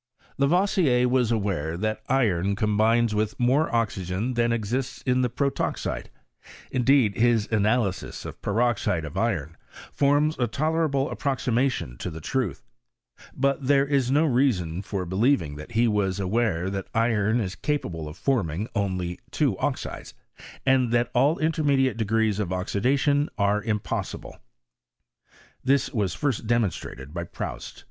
[0.39, 6.09] Lavoisier was aware that iron combineg with more oxygen than exists in the protoxide;
[6.71, 9.55] indeed, his analysis of peroxide of iron
[9.93, 12.63] forms a tolerable ap proximation to the truth;
[13.35, 18.07] but there is no reason fof beliering that he was aware that iron is capable
[18.07, 20.15] of forming only two oxides,
[20.65, 24.39] and that all intermediate degrees of oxidation are impossible.
[25.63, 27.79] This was first demonstrated by Proust.